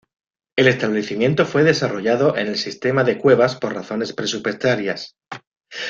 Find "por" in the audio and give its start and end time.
3.57-3.75